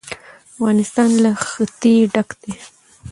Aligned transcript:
افغانستان 0.51 1.09
له 1.23 1.31
ښتې 1.47 1.93
ډک 2.13 2.29
دی. 2.41 2.53